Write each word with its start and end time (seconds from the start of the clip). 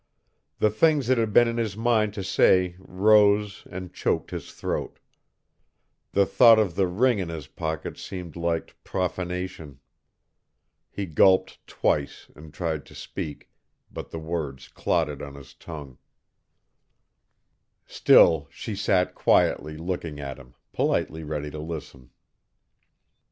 The 0.57 0.71
things 0.71 1.05
that 1.09 1.19
had 1.19 1.31
been 1.31 1.47
in 1.47 1.57
his 1.57 1.77
mind 1.77 2.15
to 2.15 2.23
say 2.23 2.75
rose 2.79 3.67
and 3.69 3.93
choked 3.93 4.31
his 4.31 4.51
throat; 4.51 4.97
the 6.13 6.25
thought 6.25 6.57
of 6.57 6.73
the 6.73 6.87
ring 6.87 7.19
in 7.19 7.29
his 7.29 7.45
pocket 7.45 7.99
seemed 7.99 8.35
like 8.35 8.75
profanation. 8.83 9.79
He 10.89 11.05
gulped 11.05 11.59
twice 11.67 12.31
and 12.35 12.51
tried 12.51 12.83
to 12.87 12.95
speak, 12.95 13.51
but 13.91 14.09
the 14.09 14.17
words 14.17 14.69
clotted 14.69 15.21
on 15.21 15.35
his 15.35 15.53
tongue. 15.53 15.99
Still 17.85 18.47
she 18.49 18.75
sat 18.75 19.13
quietly 19.13 19.77
looking 19.77 20.19
at 20.19 20.39
him, 20.39 20.55
politely 20.73 21.23
ready 21.23 21.51
to 21.51 21.59
listen. 21.59 22.09